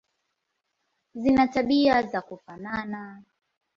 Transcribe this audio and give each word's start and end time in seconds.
Zina 1.13 1.47
tabia 1.47 2.01
za 2.03 2.21
kufanana. 2.21 3.23